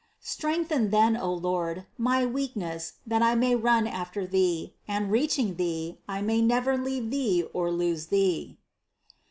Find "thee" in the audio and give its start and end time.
4.25-4.73, 5.57-5.99, 7.11-7.45, 8.07-8.57